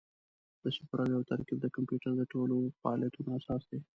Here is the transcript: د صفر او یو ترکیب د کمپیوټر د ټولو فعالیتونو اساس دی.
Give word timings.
د 0.63 0.65
صفر 0.75 0.97
او 1.03 1.09
یو 1.15 1.27
ترکیب 1.31 1.57
د 1.61 1.67
کمپیوټر 1.75 2.11
د 2.17 2.21
ټولو 2.33 2.55
فعالیتونو 2.81 3.29
اساس 3.39 3.61
دی. 3.69 3.79